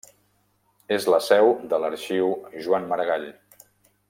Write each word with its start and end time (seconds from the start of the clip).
És 0.97 1.05
la 1.15 1.19
seu 1.25 1.53
de 1.75 1.81
l'Arxiu 1.85 2.35
Joan 2.67 2.93
Maragall. 2.95 3.33